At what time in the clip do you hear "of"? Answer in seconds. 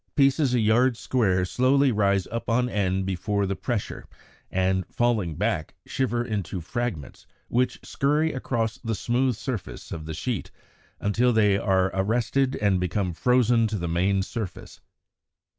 9.91-10.07